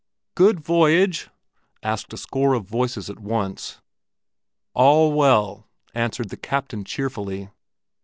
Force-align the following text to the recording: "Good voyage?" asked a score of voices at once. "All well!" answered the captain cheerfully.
"Good 0.33 0.59
voyage?" 0.61 1.29
asked 1.83 2.11
a 2.11 2.17
score 2.17 2.55
of 2.55 2.63
voices 2.65 3.07
at 3.07 3.19
once. 3.19 3.81
"All 4.73 5.13
well!" 5.13 5.67
answered 5.93 6.29
the 6.29 6.37
captain 6.37 6.83
cheerfully. 6.83 7.51